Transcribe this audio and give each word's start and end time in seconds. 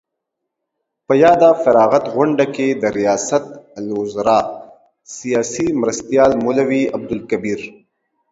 په 1.07 1.13
یاده 1.23 1.49
فراغت 1.63 2.05
غونډه 2.15 2.45
کې 2.55 2.67
د 2.81 2.83
ریاست 2.97 3.43
الوزراء 3.79 4.43
سیاسي 5.17 5.67
مرستیال 5.81 6.31
مولوي 6.43 6.83
عبدالکبیر 6.95 7.59